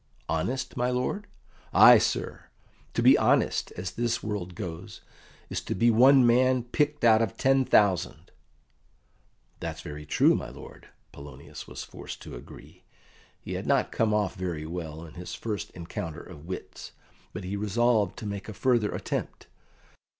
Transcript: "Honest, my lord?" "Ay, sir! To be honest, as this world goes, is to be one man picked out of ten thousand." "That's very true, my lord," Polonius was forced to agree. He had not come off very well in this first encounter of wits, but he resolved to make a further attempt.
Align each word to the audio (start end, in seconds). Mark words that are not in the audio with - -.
"Honest, 0.27 0.75
my 0.75 0.89
lord?" 0.89 1.27
"Ay, 1.73 1.99
sir! 1.99 2.45
To 2.95 3.03
be 3.03 3.19
honest, 3.19 3.71
as 3.73 3.91
this 3.91 4.23
world 4.23 4.55
goes, 4.55 5.01
is 5.47 5.61
to 5.61 5.75
be 5.75 5.91
one 5.91 6.25
man 6.25 6.63
picked 6.63 7.03
out 7.03 7.21
of 7.21 7.37
ten 7.37 7.65
thousand." 7.65 8.31
"That's 9.59 9.81
very 9.81 10.07
true, 10.07 10.33
my 10.33 10.49
lord," 10.49 10.87
Polonius 11.11 11.67
was 11.67 11.83
forced 11.83 12.19
to 12.23 12.35
agree. 12.35 12.81
He 13.39 13.53
had 13.53 13.67
not 13.67 13.91
come 13.91 14.11
off 14.11 14.33
very 14.33 14.65
well 14.65 15.05
in 15.05 15.13
this 15.13 15.35
first 15.35 15.69
encounter 15.75 16.23
of 16.23 16.47
wits, 16.47 16.93
but 17.31 17.43
he 17.43 17.55
resolved 17.55 18.17
to 18.17 18.25
make 18.25 18.49
a 18.49 18.53
further 18.55 18.91
attempt. 18.95 19.45